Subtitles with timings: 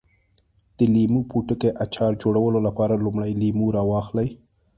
[0.77, 4.29] د لیمو پوټکي اچار جوړولو لپاره لومړی لیمو راواخلئ.